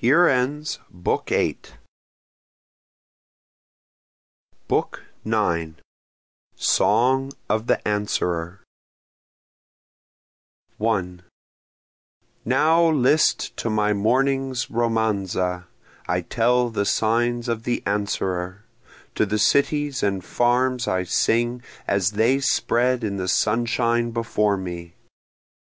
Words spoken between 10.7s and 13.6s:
1 Now list